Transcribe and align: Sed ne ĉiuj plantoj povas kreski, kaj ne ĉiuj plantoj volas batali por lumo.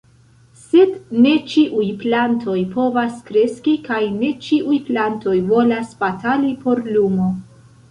Sed 0.59 0.93
ne 1.25 1.33
ĉiuj 1.51 1.85
plantoj 2.03 2.55
povas 2.71 3.21
kreski, 3.29 3.75
kaj 3.91 4.01
ne 4.17 4.33
ĉiuj 4.49 4.81
plantoj 4.91 5.37
volas 5.55 5.95
batali 6.03 6.53
por 6.67 6.85
lumo. 6.93 7.33